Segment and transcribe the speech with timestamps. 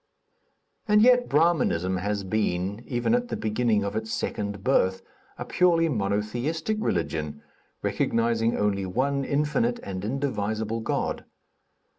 [0.87, 5.03] And yet, Brahminism has been, even at the beginning of its second birth,
[5.37, 7.43] a purely monotheistic religion,
[7.83, 11.25] recognizing only one infinite and indivisible God.